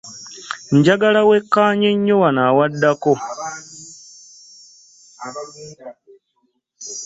[0.75, 3.13] Njagala wekkaanye nnyo wano awaddako.